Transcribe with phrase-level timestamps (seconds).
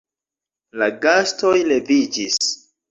[0.83, 2.47] La gastoj leviĝis.